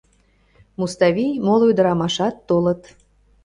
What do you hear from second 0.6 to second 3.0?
Муставий, моло ӱдырамашат толыт.